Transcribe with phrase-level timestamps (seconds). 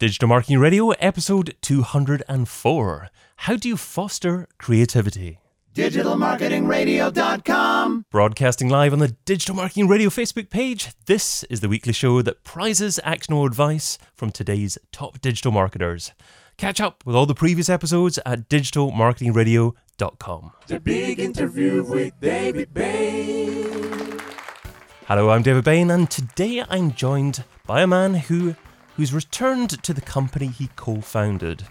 [0.00, 3.10] Digital Marketing Radio, episode 204.
[3.36, 5.38] How do you foster creativity?
[5.72, 8.04] digitalmarketingradio.com.
[8.10, 12.42] Broadcasting live on the Digital Marketing Radio Facebook page, this is the weekly show that
[12.42, 16.10] prizes actionable advice from today's top digital marketers.
[16.56, 20.52] Catch up with all the previous episodes at digitalmarketingradio.com.
[20.66, 24.18] The big interview with David Bain.
[25.06, 28.56] Hello, I'm David Bain, and today I'm joined by a man who
[28.96, 31.64] who's returned to the company he co-founded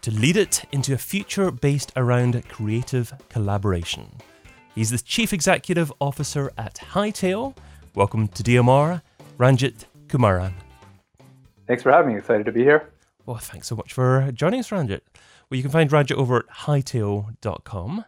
[0.00, 4.10] to lead it into a future based around creative collaboration.
[4.74, 7.56] He's the Chief Executive Officer at Hightail.
[7.94, 9.02] Welcome to DMR,
[9.38, 10.52] Ranjit Kumaran.
[11.66, 12.18] Thanks for having me.
[12.18, 12.90] Excited to be here.
[13.24, 15.02] Well, thanks so much for joining us, Ranjit.
[15.48, 18.04] Well, you can find Ranjit over at hightail.com.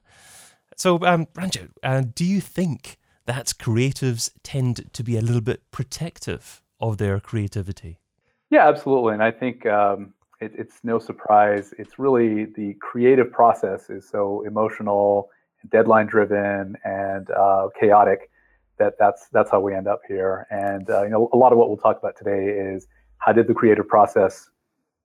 [0.77, 5.62] So, um, Ranjit, uh, do you think that creatives tend to be a little bit
[5.70, 8.01] protective of their creativity?
[8.50, 9.14] Yeah, absolutely.
[9.14, 11.74] And I think um, it, it's no surprise.
[11.78, 15.30] It's really the creative process is so emotional,
[15.70, 18.30] deadline driven, and uh, chaotic
[18.78, 20.47] that that's that's how we end up here.
[20.50, 22.86] And uh, you know, a lot of what we'll talk about today is
[23.19, 24.48] how did the creative process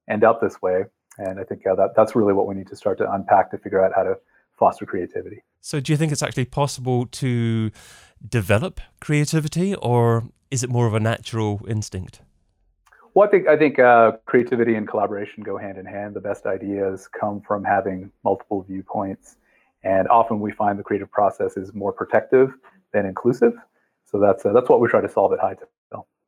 [0.09, 0.83] end up this way?
[1.17, 3.57] And I think uh, that that's really what we need to start to unpack to
[3.57, 4.15] figure out how to
[4.57, 5.43] foster creativity.
[5.61, 7.71] So, do you think it's actually possible to
[8.27, 12.21] develop creativity, or is it more of a natural instinct?
[13.13, 16.15] Well, I think I think uh, creativity and collaboration go hand in hand.
[16.15, 19.35] The best ideas come from having multiple viewpoints,
[19.83, 22.53] and often we find the creative process is more protective
[22.93, 23.53] than inclusive.
[24.05, 25.67] So that's uh, that's what we try to solve at Hightail.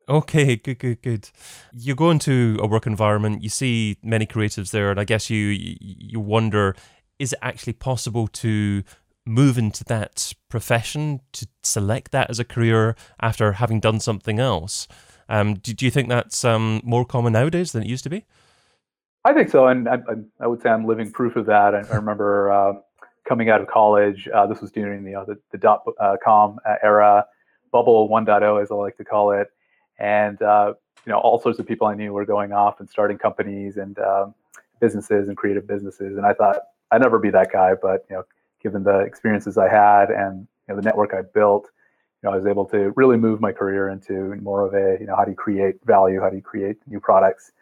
[0.06, 1.30] Okay, good, good, good.
[1.72, 5.38] You go into a work environment, you see many creatives there, and I guess you
[5.80, 6.76] you wonder,
[7.18, 8.82] is it actually possible to
[9.24, 14.86] move into that profession to select that as a career after having done something else?
[15.28, 18.24] Um, do, do you think that's um, more common nowadays than it used to be?
[19.24, 19.98] I think so, and I,
[20.40, 21.74] I would say I'm living proof of that.
[21.74, 22.72] I, I remember uh,
[23.26, 24.28] coming out of college.
[24.28, 27.24] Uh, this was during the uh, the, the dot uh, com era,
[27.72, 29.48] bubble 1.0, as I like to call it,
[29.98, 30.74] and uh,
[31.06, 33.98] you know all sorts of people I knew were going off and starting companies and
[33.98, 34.34] um,
[34.80, 36.16] businesses and creative businesses.
[36.18, 36.58] And I thought
[36.90, 38.24] I'd never be that guy, but you know,
[38.62, 41.70] given the experiences I had and you know, the network I built,
[42.24, 45.16] know, I was able to really move my career into more of a, you know,
[45.16, 46.20] how do you create value?
[46.20, 47.52] How do you create new products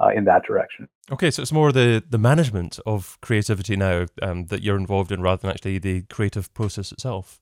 [0.00, 0.88] uh, in that direction?
[1.10, 5.20] Okay, so it's more the, the management of creativity now um, that you're involved in
[5.20, 7.40] rather than actually the creative process itself.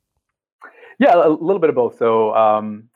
[0.99, 1.97] Yeah, a little bit of both.
[1.99, 2.89] So, um,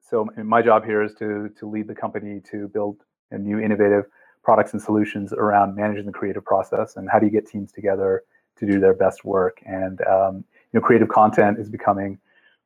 [0.00, 2.96] so my job here is to to lead the company to build
[3.30, 4.06] new innovative
[4.42, 8.24] products and solutions around managing the creative process and how do you get teams together
[8.56, 9.60] to do their best work.
[9.66, 12.18] And um, you know, creative content is becoming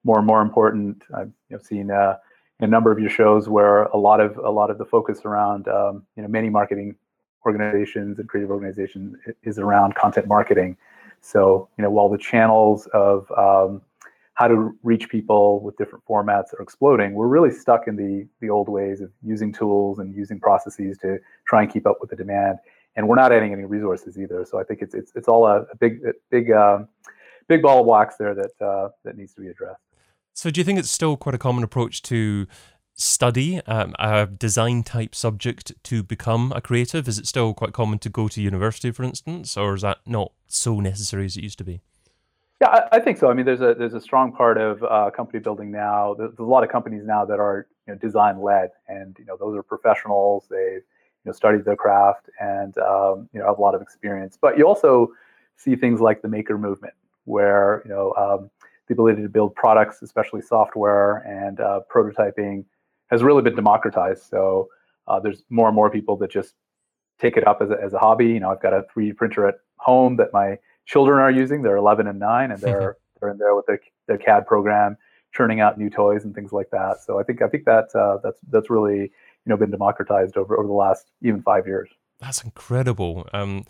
[0.04, 1.03] more and more important.
[1.15, 2.16] I've you know, seen uh,
[2.60, 5.66] a number of your shows where a lot of a lot of the focus around
[5.69, 6.94] um, you know many marketing
[7.44, 10.76] organizations and creative organizations is around content marketing.
[11.20, 13.82] So you know while the channels of um,
[14.34, 18.50] how to reach people with different formats are exploding, we're really stuck in the the
[18.50, 22.16] old ways of using tools and using processes to try and keep up with the
[22.16, 22.59] demand.
[22.97, 24.44] And we're not adding any resources either.
[24.44, 26.88] So I think it's it's it's all a, a big a big um,
[27.48, 29.82] big ball of wax there that uh, that needs to be addressed.
[30.37, 32.49] So, do you think it's still quite a common approach to
[32.97, 37.06] study um, a design type subject to become a creative?
[37.06, 40.33] Is it still quite common to go to university, for instance, or is that not
[40.49, 41.83] so necessary as it used to be?
[42.61, 43.31] Yeah, I, I think so.
[43.31, 46.15] I mean, there's a there's a strong part of uh, company building now.
[46.15, 49.37] There's, a lot of companies now that are you know, design led, and you know
[49.37, 50.47] those are professionals.
[50.51, 54.37] They've you know studied their craft and um, you know have a lot of experience.
[54.41, 55.12] But you also
[55.56, 58.51] see things like the maker movement, where you know um,
[58.89, 62.65] the ability to build products, especially software and uh, prototyping,
[63.11, 64.25] has really been democratized.
[64.28, 64.69] So
[65.06, 66.55] uh, there's more and more people that just
[67.19, 68.27] take it up as a, as a hobby.
[68.27, 71.62] You know, I've got a 3D printer at home that my children are using.
[71.62, 74.97] They're 11 and 9, and they're they're in there with their, their CAD program,
[75.33, 77.01] churning out new toys and things like that.
[77.05, 79.11] So I think I think that uh, that's that's really you
[79.47, 81.91] know been democratized over over the last even five years.
[82.21, 83.28] That's incredible.
[83.33, 83.65] Um,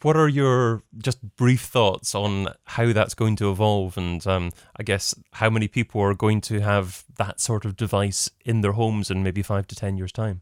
[0.00, 3.96] what are your just brief thoughts on how that's going to evolve?
[3.98, 8.30] And um, i guess how many people are going to have that sort of device
[8.44, 10.40] in their homes in maybe five to ten years time?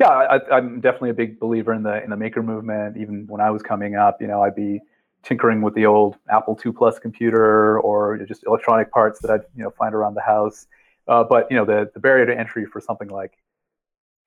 [0.00, 2.96] Yeah I, am definitely a big believer in the in the maker movement.
[2.96, 4.80] Even when i was coming up you know i'd be
[5.22, 9.62] tinkering with the old apple ii plus computer or just electronic parts that i'd you
[9.62, 10.66] know find around the house.
[11.06, 13.32] Uh, but you know the, the barrier to entry for something like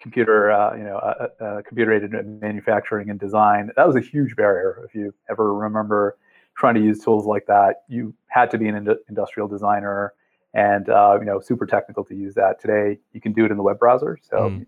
[0.03, 2.11] computer, uh, you know, uh, uh, uh, computer-aided
[2.41, 3.71] manufacturing and design.
[3.77, 4.83] That was a huge barrier.
[4.87, 6.17] If you ever remember
[6.55, 10.13] trying to use tools like that, you had to be an ind- industrial designer
[10.53, 12.61] and uh, you know super technical to use that.
[12.61, 14.19] Today, you can do it in the web browser.
[14.21, 14.65] So mm.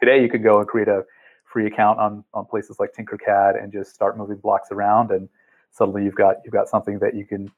[0.00, 1.04] today, you could go and create a
[1.44, 5.28] free account on on places like Tinkercad and just start moving blocks around, and
[5.70, 7.50] suddenly you've got you've got something that you can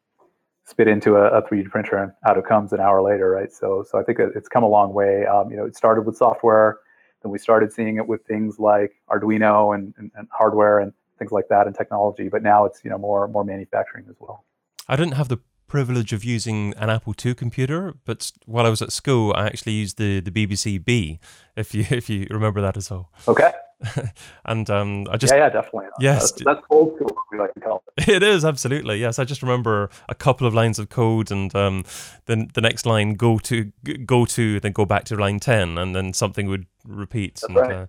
[0.64, 3.52] spit into a, a 3D printer and out it comes an hour later, right?
[3.52, 5.26] So so I think it's come a long way.
[5.26, 6.78] Um, you know, it started with software,
[7.22, 11.32] then we started seeing it with things like Arduino and, and, and hardware and things
[11.32, 14.44] like that and technology, but now it's you know more more manufacturing as well.
[14.88, 18.82] I didn't have the privilege of using an Apple II computer, but while I was
[18.82, 21.20] at school, I actually used the the BBC B.
[21.56, 23.11] If you if you remember that as well.
[23.28, 23.52] Okay.
[24.44, 25.87] and um, I just yeah, yeah, definitely.
[26.00, 27.17] Yes, that's, that's old school.
[27.32, 28.09] We like to call it.
[28.09, 29.19] It is absolutely yes.
[29.19, 31.85] I just remember a couple of lines of code, and um,
[32.27, 33.73] then the next line go to
[34.05, 37.37] go to, then go back to line ten, and then something would repeat.
[37.37, 37.73] That's and, right.
[37.73, 37.87] Uh,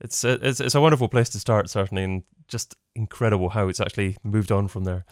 [0.00, 4.16] it's, it's it's a wonderful place to start, certainly, and just incredible how it's actually
[4.22, 5.04] moved on from there.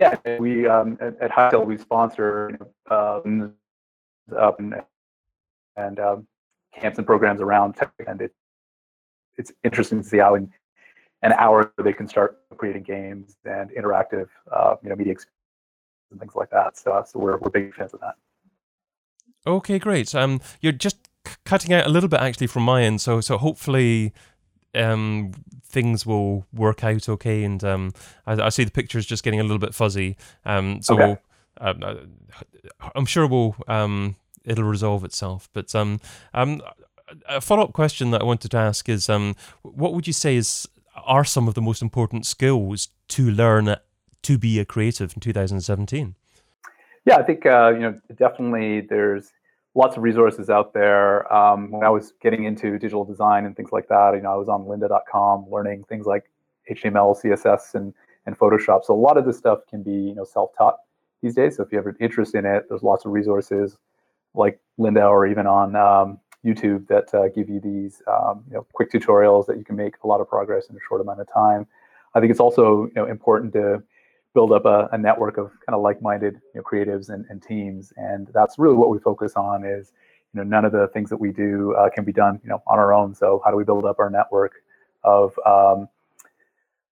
[0.00, 2.58] Yeah, we um, at, at Hightail we sponsor
[2.90, 3.54] um,
[4.30, 4.82] and,
[5.76, 6.26] and um,
[6.80, 8.32] camps and programs around tech, and it,
[9.36, 10.52] it's interesting to see how in
[11.22, 15.32] an hour they can start creating games and interactive, uh, you know, media experiences
[16.10, 16.76] and things like that.
[16.76, 18.14] So, uh, so we're we're big fans of that.
[19.46, 20.14] Okay, great.
[20.14, 23.38] Um, you're just c- cutting out a little bit actually from my end, so so
[23.38, 24.12] hopefully
[24.74, 25.32] um,
[25.64, 27.44] things will work out okay.
[27.44, 27.92] And um,
[28.26, 30.16] I, I, see the pictures just getting a little bit fuzzy.
[30.44, 31.20] Um, so okay.
[31.60, 31.94] um, uh,
[32.94, 35.48] I'm sure we'll um, it'll resolve itself.
[35.52, 36.00] But um,
[36.32, 36.62] um,
[37.28, 40.36] a follow up question that I wanted to ask is, um, what would you say
[40.36, 40.68] is
[41.04, 43.76] are some of the most important skills to learn
[44.22, 46.14] to be a creative in 2017?
[47.04, 49.32] Yeah, I think uh, you know definitely there's
[49.74, 51.32] lots of resources out there.
[51.32, 54.36] Um, when I was getting into digital design and things like that, you know, I
[54.36, 56.24] was on lynda.com learning things like
[56.70, 57.94] HTML, CSS, and
[58.26, 58.84] and Photoshop.
[58.84, 60.78] So a lot of this stuff can be you know self-taught
[61.22, 61.56] these days.
[61.56, 63.76] So if you have an interest in it, there's lots of resources
[64.36, 68.66] like Lynda or even on um, YouTube that uh, give you these um, you know
[68.72, 71.32] quick tutorials that you can make a lot of progress in a short amount of
[71.32, 71.66] time.
[72.14, 73.82] I think it's also you know important to
[74.34, 77.90] build up a, a network of kind of like-minded you know, creatives and, and, teams,
[77.96, 79.64] and that's really what we focus on.
[79.64, 79.92] Is
[80.32, 82.62] you know none of the things that we do uh, can be done you know
[82.66, 83.14] on our own.
[83.14, 84.62] So how do we build up our network
[85.02, 85.88] of um,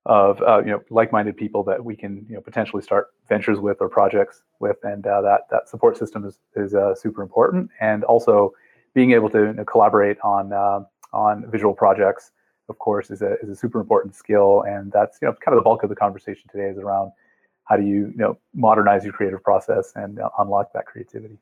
[0.06, 3.78] of uh, you know like-minded people that we can you know potentially start ventures with
[3.80, 7.70] or projects with, and uh, that that support system is is uh, super important.
[7.80, 8.52] And also
[8.94, 10.80] being able to you know, collaborate on uh,
[11.12, 12.32] on visual projects,
[12.68, 14.62] of course, is a is a super important skill.
[14.66, 17.12] And that's you know kind of the bulk of the conversation today is around
[17.64, 21.38] how do you you know modernize your creative process and uh, unlock that creativity.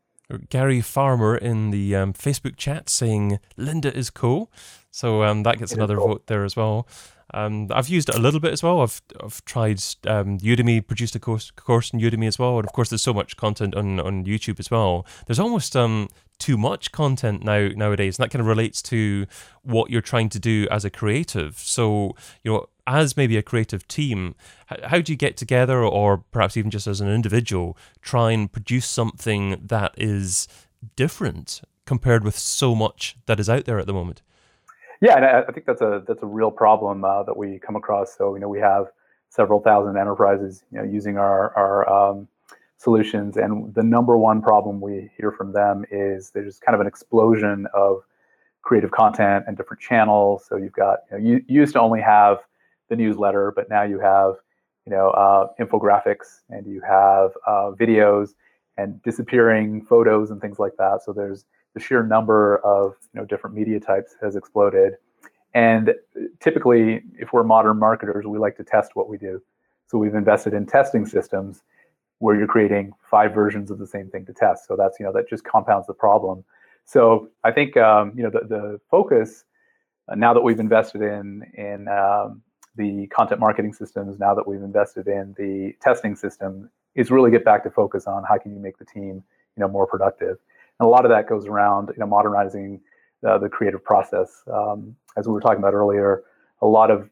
[0.48, 4.50] Gary Farmer in the um, Facebook chat saying Lynda is cool,
[4.90, 6.08] so um, that gets It another cool.
[6.08, 6.86] vote there as well.
[7.34, 8.82] Um, I've used it a little bit as well.
[8.82, 12.72] I've I've tried um, Udemy, produced a course course in Udemy as well, and of
[12.72, 15.06] course there's so much content on, on YouTube as well.
[15.26, 16.08] There's almost um
[16.38, 19.26] too much content now nowadays, and that kind of relates to
[19.62, 21.58] what you're trying to do as a creative.
[21.58, 24.34] So you know, as maybe a creative team,
[24.66, 28.52] how, how do you get together, or perhaps even just as an individual, try and
[28.52, 30.48] produce something that is
[30.96, 34.20] different compared with so much that is out there at the moment?
[35.02, 37.76] Yeah, and I, I think that's a that's a real problem uh, that we come
[37.76, 38.16] across.
[38.16, 38.86] So you know we have
[39.30, 42.28] several thousand enterprises you know using our our um,
[42.78, 46.86] solutions, and the number one problem we hear from them is there's kind of an
[46.86, 48.04] explosion of
[48.62, 50.46] creative content and different channels.
[50.48, 52.38] So you've got you, know, you, you used to only have
[52.88, 54.34] the newsletter, but now you have
[54.86, 58.34] you know uh, infographics and you have uh, videos
[58.78, 61.00] and disappearing photos and things like that.
[61.04, 64.94] So there's the sheer number of you know different media types has exploded.
[65.54, 65.94] And
[66.40, 69.42] typically if we're modern marketers we like to test what we do.
[69.86, 71.62] So we've invested in testing systems
[72.18, 74.66] where you're creating five versions of the same thing to test.
[74.66, 76.44] So that's you know that just compounds the problem.
[76.84, 79.44] So i think um, you know the, the focus
[80.08, 82.42] uh, now that we've invested in in um,
[82.76, 87.44] the content marketing systems now that we've invested in the testing system is really get
[87.44, 89.22] back to focus on how can you make the team
[89.56, 90.38] you know more productive
[90.82, 92.80] and a lot of that goes around you know modernizing
[93.26, 94.42] uh, the creative process.
[94.52, 96.24] Um, as we were talking about earlier,
[96.60, 97.08] a lot of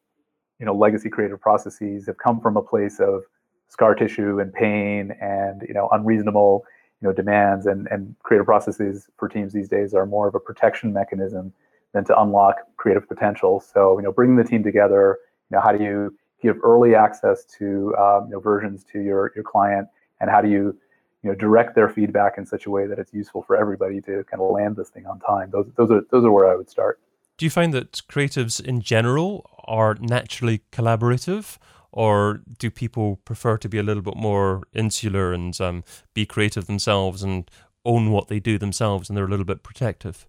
[0.59, 3.23] you know legacy creative processes have come from a place of
[3.69, 6.65] scar tissue and pain and you know unreasonable
[7.01, 10.41] you know demands and and creative processes for teams these days are more of a
[10.41, 11.53] protection mechanism
[11.93, 13.61] than to unlock creative potential.
[13.61, 15.17] So you know bringing the team together,
[15.49, 16.13] you know how do you
[16.43, 19.87] give early access to um, you know versions to your your client
[20.21, 20.77] and how do you
[21.23, 24.25] you know direct their feedback in such a way that it's useful for everybody to
[24.25, 26.71] kind of land this thing on time those those are those are where i would
[26.71, 26.99] start
[27.39, 31.59] Do you find that creatives in general are naturally collaborative,
[31.93, 36.67] or do people prefer to be a little bit more insular and um, be creative
[36.67, 37.51] themselves and
[37.85, 40.27] own what they do themselves, and they're a little bit protective?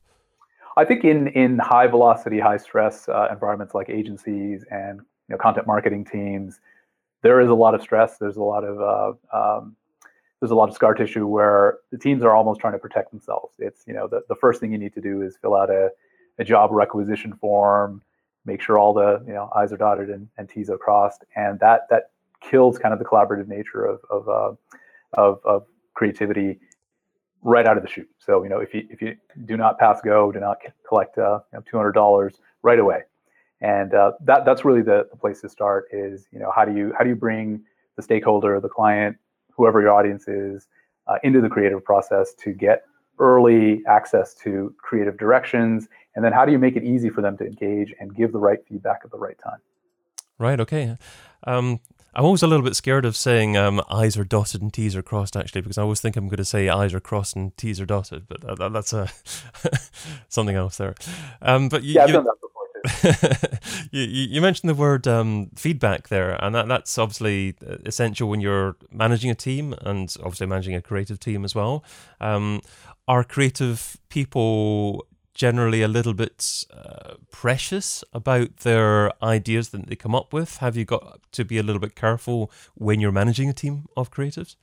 [0.78, 5.38] I think in in high velocity, high stress uh, environments like agencies and you know,
[5.38, 6.60] content marketing teams,
[7.24, 8.18] there is a lot of stress.
[8.18, 9.76] There's a lot of uh, um,
[10.42, 13.56] there's a lot of scar tissue where the teams are almost trying to protect themselves.
[13.60, 15.90] It's you know the, the first thing you need to do is fill out a,
[16.40, 18.02] a job requisition form,
[18.46, 21.60] make sure all the you know I's are dotted and, and T's are crossed, and
[21.60, 22.10] that that
[22.42, 24.52] kills kind of the collaborative nature of of, uh,
[25.14, 26.60] of, of creativity
[27.44, 28.10] right out of the chute.
[28.18, 30.58] So you know if you if you do not pass go, do not
[30.88, 33.02] collect uh, you know, two hundred dollars right away,
[33.62, 35.86] and uh, that that's really the, the place to start.
[35.92, 37.62] Is you know how do you how do you bring
[37.96, 39.18] the stakeholder, the client,
[39.56, 40.68] whoever your audience is,
[41.08, 42.84] uh, into the creative process to get
[43.20, 47.38] early access to creative directions, and then how do you make it easy for them
[47.38, 49.60] to engage and give the right feedback at the right time?
[50.40, 50.60] Right.
[50.60, 50.98] Okay.
[51.46, 51.80] Um,
[52.14, 55.02] I'm always a little bit scared of saying um, I's are dotted and T's are
[55.02, 57.80] crossed, actually, because I always think I'm going to say I's are crossed and T's
[57.80, 59.08] are dotted, but that, that's a
[60.28, 60.96] something else there.
[61.42, 62.36] Um, but you, yeah, I've you, done that
[63.92, 68.42] you, you, mentioned the word um, feedback there, and that, that's obviously uh, essential when
[68.42, 71.84] you're managing a team and obviously managing a creative team as well.
[72.20, 72.62] Um,
[73.08, 80.16] are creative people generally a little bit uh, precious about their ideas that they come
[80.16, 80.58] up with?
[80.58, 84.12] Have you got to be a little bit careful when you're managing a team of
[84.12, 84.56] creatives?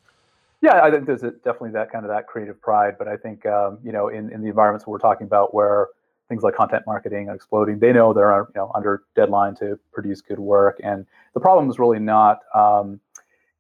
[0.61, 3.47] Yeah, I think there's a, definitely that kind of that creative pride, but I think
[3.47, 5.89] um, you know in, in the environments we're talking about where
[6.29, 10.21] things like content marketing are exploding, they know they're you know under deadline to produce
[10.21, 13.01] good work, and the problem is really not um,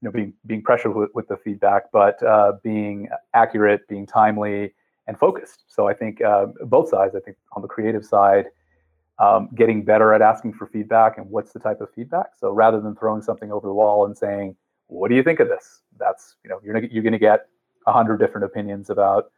[0.00, 4.75] you know being being pressured with, with the feedback, but uh, being accurate, being timely,
[5.06, 5.64] and focused.
[5.68, 7.14] So I think uh, both sides.
[7.14, 8.46] I think on the creative side,
[9.18, 12.30] um, getting better at asking for feedback and what's the type of feedback.
[12.38, 14.56] So rather than throwing something over the wall and saying,
[14.87, 17.48] "What do you think of this?" That's you know you're you're going to get
[17.87, 19.32] a hundred different opinions about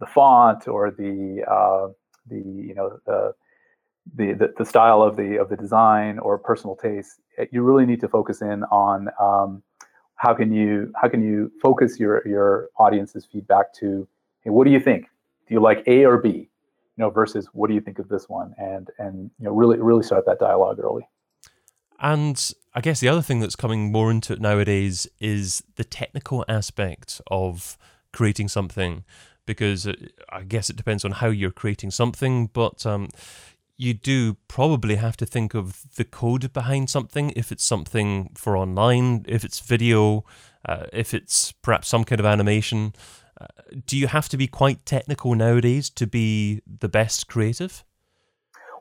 [0.00, 1.88] the font or the uh,
[2.28, 3.34] the you know the,
[4.14, 7.20] the the style of the of the design or personal taste.
[7.50, 9.62] You really need to focus in on um,
[10.16, 14.06] how can you how can you focus your your audience's feedback to
[14.42, 15.06] hey, what do you think?
[15.48, 16.28] Do you like A or B?
[16.96, 18.54] You know, versus what do you think of this one?
[18.58, 21.06] And and you know, really really start that dialogue early.
[22.00, 26.44] And I guess the other thing that's coming more into it nowadays is the technical
[26.48, 27.78] aspect of
[28.12, 29.04] creating something,
[29.46, 29.88] because
[30.30, 33.08] I guess it depends on how you're creating something, but um,
[33.76, 38.56] you do probably have to think of the code behind something if it's something for
[38.56, 40.24] online, if it's video,
[40.68, 42.94] uh, if it's perhaps some kind of animation.
[43.40, 43.46] Uh,
[43.86, 47.84] do you have to be quite technical nowadays to be the best creative?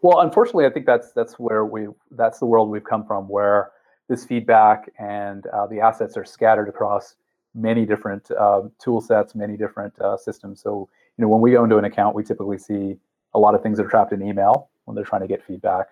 [0.03, 3.71] Well, unfortunately, I think that's that's where we that's the world we've come from, where
[4.09, 7.15] this feedback and uh, the assets are scattered across
[7.55, 10.61] many different uh, tool sets, many different uh, systems.
[10.61, 12.97] So, you know, when we go into an account, we typically see
[13.33, 15.87] a lot of things that are trapped in email when they're trying to get feedback.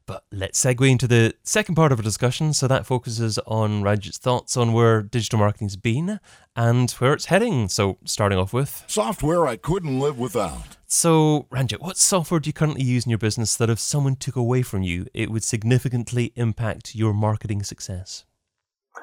[0.06, 2.52] But let's segue into the second part of our discussion.
[2.52, 6.20] So that focuses on Ranjit's thoughts on where digital marketing's been
[6.54, 7.68] and where it's heading.
[7.68, 10.76] So starting off with software I couldn't live without.
[10.86, 14.36] So Ranjit, what software do you currently use in your business that if someone took
[14.36, 18.26] away from you, it would significantly impact your marketing success?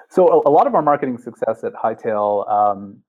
[0.10, 3.02] So a, lot of our marketing success at Hightail um,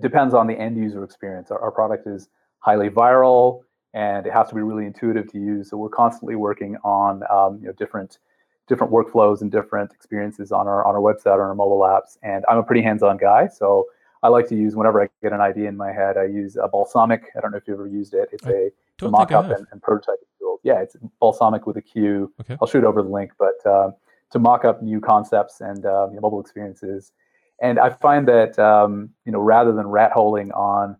[0.00, 1.50] depends on the end user experience.
[1.50, 2.28] Our, our product is
[2.58, 3.60] highly viral
[3.94, 5.70] and it has to be really intuitive to use.
[5.70, 8.18] So we're constantly working on um, you know different
[8.66, 12.18] different workflows and different experiences on our on our website or our mobile apps.
[12.22, 13.86] And I'm a pretty hands-on guy, so
[14.22, 16.16] I like to use whenever I get an idea in my head.
[16.16, 17.22] I use a Balsamiq.
[17.36, 18.28] I don't know if you've ever used it.
[18.32, 20.60] It's I a don't mock think I up and, and prototyping tool.
[20.64, 22.32] Yeah, it's Balsamiq with a Q.
[22.40, 22.56] Okay.
[22.60, 23.94] I'll shoot over the link, but um,
[24.30, 27.12] to mock up new concepts and um, you know, mobile experiences.
[27.62, 30.96] And I find that um, you know rather than rat holing on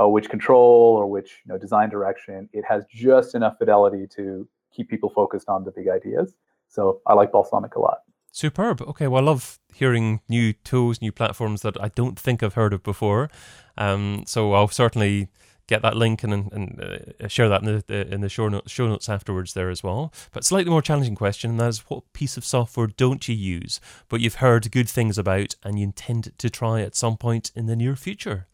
[0.00, 4.48] uh, which control or which you know design direction, it has just enough fidelity to
[4.72, 6.34] keep people focused on the big ideas.
[6.68, 7.98] So I like Balsamiq a lot.
[8.32, 8.82] Superb.
[8.82, 12.74] Okay, well, I love hearing new tools, new platforms that I don't think I've heard
[12.74, 13.30] of before.
[13.78, 15.28] Um, so I'll certainly
[15.66, 18.86] get that link and, and uh, share that in the in the show notes, show
[18.86, 20.12] notes afterwards there as well.
[20.32, 23.80] But slightly more challenging question, and that is, what piece of software don't you use,
[24.08, 27.66] but you've heard good things about, and you intend to try at some point in
[27.66, 28.46] the near future?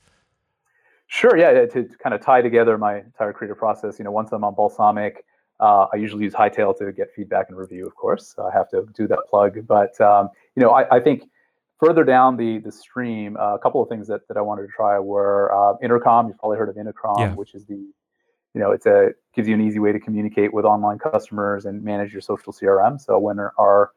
[1.12, 1.36] Sure.
[1.36, 1.66] Yeah.
[1.66, 4.54] To, to kind of tie together my entire creative process, you know, once I'm on
[4.54, 5.16] Balsamiq,
[5.60, 7.84] uh, I usually use Hightail to get feedback and review.
[7.86, 9.66] Of course, I have to do that plug.
[9.66, 11.24] But um, you know, I, I think
[11.78, 14.68] further down the the stream, uh, a couple of things that, that I wanted to
[14.68, 16.28] try were uh, Intercom.
[16.28, 17.34] You've probably heard of Intercom, Yeah.
[17.34, 17.74] which is the
[18.54, 21.84] you know it's a gives you an easy way to communicate with online customers and
[21.84, 22.98] manage your social CRM.
[22.98, 23.90] So when are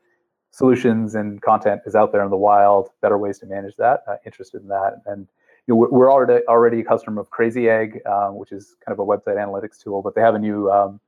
[0.51, 4.01] solutions and content is out there in the wild, better ways to manage that.
[4.05, 5.29] Uh, interested in that, and
[5.67, 8.99] you know, we're, already already a customer of Crazy Egg, um, which is kind of
[8.99, 10.99] a website analytics tool, but they have a new um,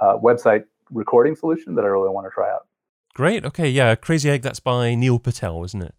[0.00, 2.66] uh, website recording solution that I really want to try out.
[3.14, 3.44] Great.
[3.44, 3.68] Okay.
[3.68, 3.94] Yeah.
[3.94, 4.42] Crazy Egg.
[4.42, 5.94] That's by Neil Patel, isn't it?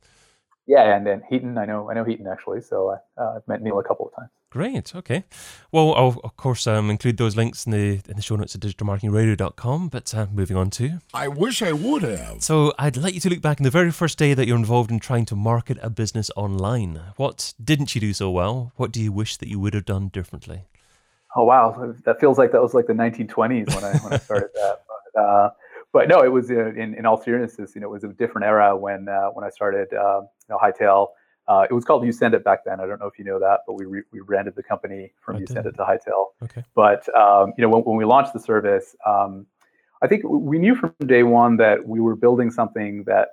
[0.67, 3.61] Yeah, and then Hiten, I know I know Hiten actually, so I, uh, I've met
[3.61, 4.29] Neil a couple of times.
[4.49, 4.93] Great.
[4.93, 5.23] Okay.
[5.71, 8.61] Well, I'll of course um, include those links in the in the show notes at
[8.61, 9.87] digitalmarketingradio.com.
[9.87, 12.43] But uh, moving on to I wish I would have.
[12.43, 14.91] so, I'd like you to look back in the very first day that you're involved
[14.91, 16.99] in trying to market a business online.
[17.15, 18.73] What didn't you do so well?
[18.75, 20.63] What do you wish that you would have done differently?
[21.35, 24.49] Oh wow, that feels like that was like the 1920s when I when I started
[24.55, 24.83] that.
[25.13, 25.49] But, uh,
[25.97, 28.45] but no, it was uh, in in all seriousness, you know, it was a different
[28.45, 31.07] era when uh, when I started, uh, you know, Hightail.
[31.47, 32.79] Uh, it was called YouSendIt back then.
[32.79, 35.37] I don't know if you know that, but we re- we branded the company from
[35.37, 35.65] I You Send.
[35.65, 36.25] It to Hightail.
[36.43, 36.63] Okay.
[36.75, 39.47] But um, you know, when, when we launched the service, um,
[40.03, 43.29] I think we knew from day one that we were building something that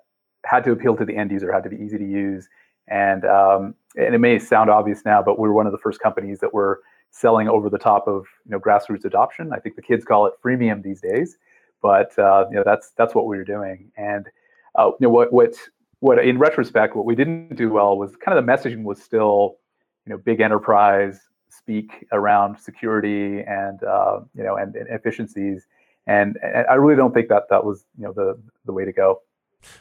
[0.46, 2.48] had to appeal to the end user, had to be easy to use,
[2.88, 6.00] and um, and it may sound obvious now, but we were one of the first
[6.00, 9.53] companies that were selling over the top of you know grassroots adoption.
[9.53, 11.37] I think the kids call it freemium these days,
[11.85, 13.92] but uh, you know that's that's what we were doing.
[13.99, 14.27] And
[14.75, 15.55] uh, you know what what
[16.01, 19.59] what in retrospect, what we didn't do well was kind of the messaging was still
[20.07, 21.20] you know big enterprise
[21.51, 25.66] speak around security and uh, you know and, and efficiencies.
[26.07, 28.92] And, and I really don't think that that was you know the the way to
[28.92, 29.20] go.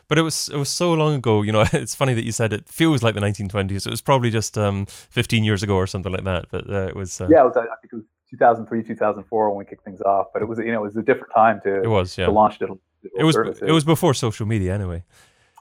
[0.09, 1.41] But it was it was so long ago.
[1.41, 3.87] You know, it's funny that you said it feels like the 1920s.
[3.87, 6.47] It was probably just um, 15 years ago or something like that.
[6.51, 7.21] But uh, it was.
[7.21, 10.27] Uh, Yeah, it was, I think it was 2003, 2004 when we kicked things off.
[10.33, 12.17] But it was you know it was a different time to It was.
[12.17, 12.25] Yeah.
[12.25, 13.35] to launch digital, digital It was.
[13.35, 13.69] services.
[13.69, 15.03] It was before social media, anyway.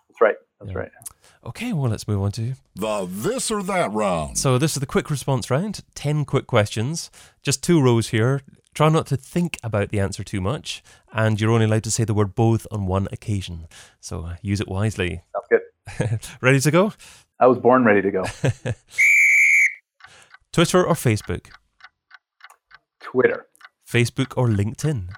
[0.08, 0.36] That's right.
[0.60, 0.78] That's Yeah.
[0.78, 0.90] right.
[1.44, 1.72] Okay.
[1.72, 4.38] Well, let's move on to The this or that round.
[4.38, 5.80] So this is the quick response round.
[5.94, 7.10] Ten quick questions.
[7.42, 8.40] Just two rows here.
[8.74, 10.82] Try not to think about the answer too much,
[11.12, 13.66] and you're only allowed to say the word both on one occasion.
[14.00, 15.22] So uh, use it wisely.
[15.34, 16.20] Sounds good.
[16.40, 16.94] Ready to go?
[17.38, 18.22] I was born ready to go.
[20.52, 21.46] Twitter or Facebook?
[23.12, 23.46] Twitter,
[23.86, 25.08] Facebook or LinkedIn?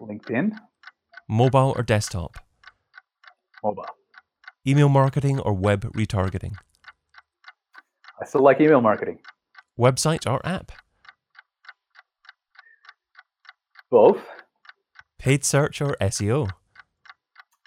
[0.00, 0.52] LinkedIn,
[1.28, 2.36] Mobile or desktop?
[3.64, 3.84] mobile.
[4.66, 6.54] Email marketing or web retargeting?
[8.20, 9.18] I still like email marketing.
[9.78, 10.70] Website or app?
[13.90, 14.20] Both.
[15.18, 16.50] Paid search or SEO?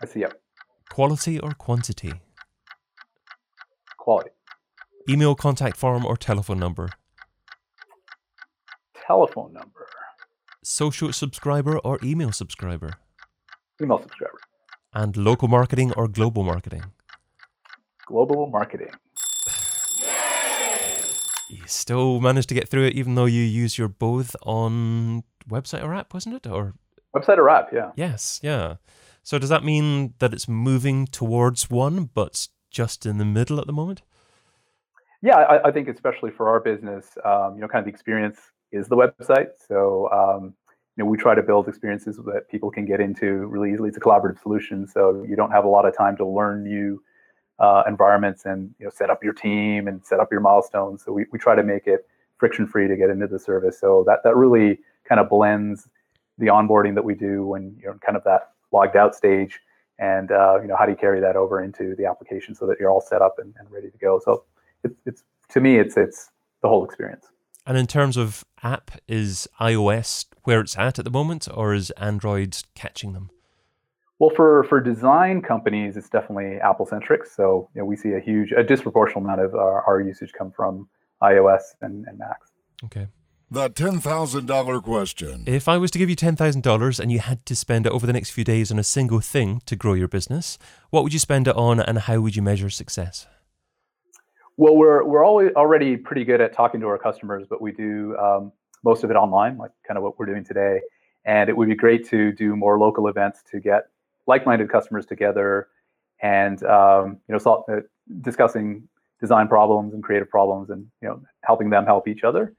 [0.02, 0.20] I see.
[0.22, 0.40] Yep.
[0.90, 2.14] Quality or quantity?
[3.98, 4.30] Quality.
[5.10, 6.90] Email contact form or telephone number?
[9.08, 9.88] Telephone number.
[10.64, 12.96] Social subscriber or email subscriber?
[13.82, 14.38] Email subscriber.
[14.94, 16.84] And local marketing or global marketing?
[18.06, 18.92] Global marketing.
[21.50, 25.82] You still managed to get through it even though you use your both on website
[25.82, 26.46] or app, wasn't it?
[26.46, 26.74] Or
[27.16, 27.70] Website or app?
[27.72, 27.92] Yeah.
[27.96, 28.76] yes, yeah.
[29.24, 33.66] So does that mean that it's moving towards one but just in the middle at
[33.68, 34.02] the moment?
[35.22, 38.38] Yeah, I, I think especially for our business, um, you know, kind of the experience
[38.72, 39.50] is the website.
[39.68, 40.54] So, um,
[40.96, 43.90] you know, we try to build experiences that people can get into really easily.
[43.90, 47.02] It's a collaborative solution, so you don't have a lot of time to learn new
[47.60, 51.04] uh, environments and you know set up your team and set up your milestones.
[51.04, 53.80] So we, we try to make it friction free to get into the service.
[53.80, 55.88] So that that really kind of blends
[56.38, 59.60] the onboarding that we do when you're in kind of that logged out stage,
[60.00, 62.80] and uh, you know how do you carry that over into the application so that
[62.80, 64.20] you're all set up and, and ready to go.
[64.24, 64.46] So
[64.84, 67.28] it's it's to me it's it's the whole experience.
[67.68, 71.92] And in terms of app, is iOS where it's at at the moment or is
[71.92, 73.30] Android catching them?
[74.20, 77.26] Well, for for design companies, it's definitely Apple centric.
[77.26, 80.52] So you know, we see a huge, a disproportional amount of our, our usage come
[80.52, 80.88] from
[81.22, 82.52] iOS and, and Macs.
[82.86, 83.08] Okay.
[83.50, 85.44] The $10,000 question.
[85.46, 88.12] If I was to give you $10,000 and you had to spend it over the
[88.12, 90.58] next few days on a single thing to grow your business,
[90.90, 93.26] what would you spend it on and how would you measure success?
[94.58, 98.18] Well, we're we're always already pretty good at talking to our customers, but we do
[98.18, 98.52] um,
[98.84, 100.82] most of it online, like kind of what we're doing today.
[101.26, 103.90] And it would be great to do more local events to get
[104.26, 105.68] like-minded customers together,
[106.22, 107.82] and um, you know, so, uh,
[108.22, 108.88] discussing
[109.22, 112.54] design problems and creative problems, and you know, helping them help each other.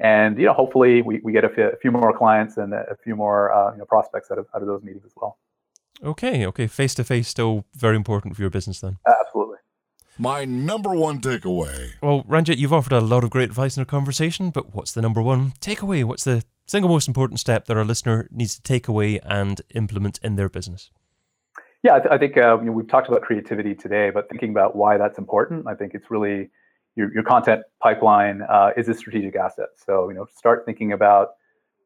[0.00, 3.14] And you know, hopefully, we, we get a few, few more clients and a few
[3.14, 5.38] more uh, you know, prospects out of out of those meetings as well.
[6.02, 8.98] Okay, okay, face to face still very important for your business then.
[9.06, 9.45] Absolutely.
[10.18, 11.92] My number one takeaway.
[12.02, 15.02] Well, Ranjit, you've offered a lot of great advice in our conversation, but what's the
[15.02, 16.04] number one takeaway?
[16.04, 20.18] What's the single most important step that our listener needs to take away and implement
[20.22, 20.90] in their business?
[21.82, 24.50] Yeah, I, th- I think uh, you know, we've talked about creativity today, but thinking
[24.50, 26.48] about why that's important, I think it's really
[26.96, 29.68] your, your content pipeline uh, is a strategic asset.
[29.86, 31.32] So you know, start thinking about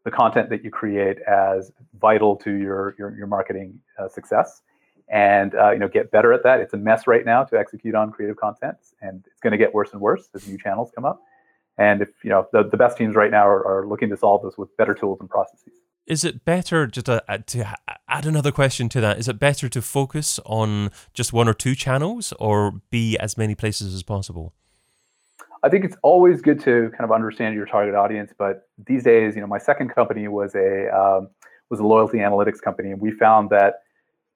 [0.05, 4.62] the content that you create as vital to your your, your marketing uh, success
[5.11, 6.61] and uh, you know get better at that.
[6.61, 9.75] It's a mess right now to execute on creative content, and it's going to get
[9.75, 11.20] worse and worse as new channels come up.
[11.77, 14.42] And if you know the, the best teams right now are, are looking to solve
[14.42, 15.75] this with better tools and processes.
[16.07, 17.77] Is it better just to, to
[18.09, 19.18] add another question to that?
[19.18, 23.55] Is it better to focus on just one or two channels, or be as many
[23.55, 24.55] places as possible?
[25.62, 29.35] I think it's always good to kind of understand your target audience, but these days,
[29.35, 31.29] you know, my second company was a um,
[31.68, 33.83] was a loyalty analytics company, and we found that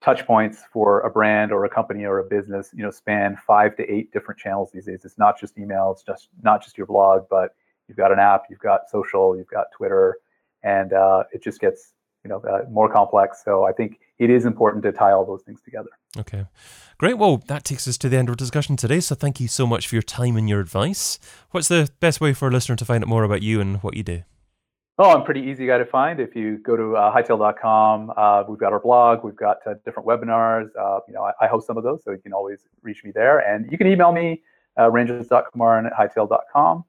[0.05, 3.75] touch points for a brand or a company or a business, you know, span five
[3.75, 5.01] to eight different channels these days.
[5.03, 7.55] It's not just email, it's just not just your blog, but
[7.89, 10.19] you've got an app, you've got social, you've got Twitter,
[10.63, 13.43] and uh, it just gets you know uh, more complex.
[13.43, 15.91] So I think it is important to tie all those things together.
[16.19, 16.45] Okay,
[16.99, 17.17] great.
[17.17, 19.01] Well, that takes us to the end of our discussion today.
[19.01, 21.19] So thank you so much for your time and your advice.
[21.51, 23.97] What's the best way for a listener to find out more about you and what
[23.97, 24.23] you do?
[24.97, 26.21] Oh, I'm pretty easy guy to find.
[26.21, 30.09] If you go to uh, hightail.com, uh, we've got our blog, we've got uh, different
[30.09, 30.69] webinars.
[30.79, 33.11] Uh, you know, I, I, host some of those, so you can always reach me
[33.11, 33.41] there.
[33.41, 34.43] And you can email me,
[34.79, 36.85] uh, ranjit.kumaran at hightail.com.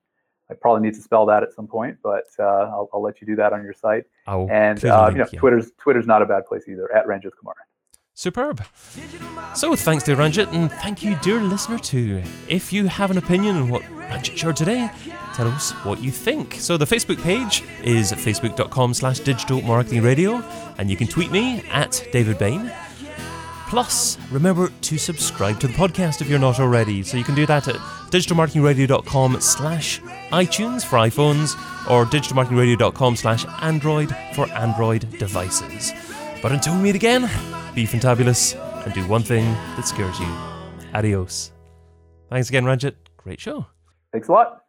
[0.52, 3.26] I probably need to spell that at some point, but uh, I'll, I'll, let you
[3.26, 4.04] do that on your site.
[4.28, 7.66] Oh, and uh, you know, Twitter's Twitter's not a bad place either at Ranjit Kumaran.
[8.14, 8.64] Superb.
[9.56, 12.22] So thanks to Ranjit, and thank you, dear listener, too.
[12.48, 14.90] If you have an opinion on what Ranjit shared today,
[15.36, 16.56] tell us what you think.
[16.56, 20.44] So the Facebook page is facebook.com slash digital marketing radio,
[20.78, 22.72] and you can tweet me at David Bain.
[23.68, 27.04] Plus, remember to subscribe to the podcast if you're not already.
[27.04, 27.76] So you can do that at
[28.12, 30.00] digitalmarketingradio.com slash
[30.32, 31.56] iTunes for iPhones
[31.90, 35.94] or digitalmarketingradio.com slash Android for Android devices.
[36.42, 37.22] But until we meet again,
[37.74, 39.44] be fantabulous and do one thing
[39.76, 40.28] that scares you.
[40.94, 41.52] Adios.
[42.30, 42.96] Thanks again, Ranjit.
[43.18, 43.66] Great show.
[44.12, 44.65] Thanks a lot.